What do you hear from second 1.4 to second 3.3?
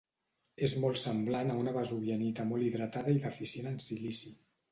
a una vesuvianita molt hidratada i